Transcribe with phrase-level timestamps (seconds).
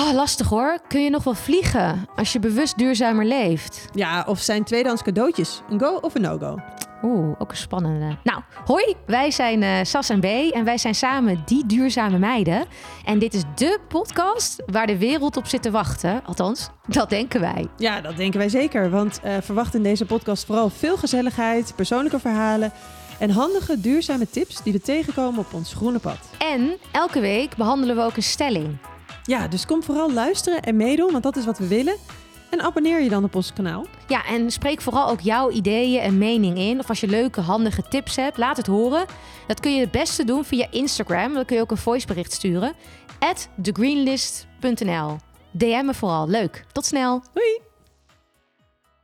[0.00, 0.78] Oh, lastig hoor.
[0.88, 3.84] Kun je nog wel vliegen als je bewust duurzamer leeft?
[3.92, 6.58] Ja, of zijn tweedehands cadeautjes een go of een no-go?
[7.02, 8.16] Oeh, ook een spannende.
[8.24, 12.64] Nou, hoi, wij zijn eh, Sas en B en wij zijn samen die duurzame meiden.
[13.04, 16.22] En dit is de podcast waar de wereld op zit te wachten.
[16.24, 17.66] Althans, dat denken wij.
[17.76, 18.90] Ja, dat denken wij zeker.
[18.90, 22.72] Want eh, verwacht in deze podcast vooral veel gezelligheid, persoonlijke verhalen
[23.18, 26.18] en handige duurzame tips die we tegenkomen op ons groene pad.
[26.38, 28.78] En elke week behandelen we ook een stelling.
[29.22, 31.96] Ja, dus kom vooral luisteren en meedoen, want dat is wat we willen.
[32.50, 33.86] En abonneer je dan op ons kanaal.
[34.08, 36.78] Ja, en spreek vooral ook jouw ideeën en mening in.
[36.78, 39.04] Of als je leuke, handige tips hebt, laat het horen.
[39.46, 41.34] Dat kun je het beste doen via Instagram.
[41.34, 42.72] Dan kun je ook een voicebericht sturen.
[43.18, 45.16] At thegreenlist.nl
[45.50, 46.28] DM me vooral.
[46.28, 46.64] Leuk.
[46.72, 47.22] Tot snel.
[47.32, 47.69] Doei!